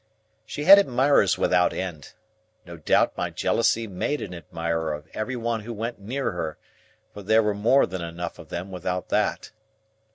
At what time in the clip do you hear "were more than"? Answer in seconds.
7.43-8.01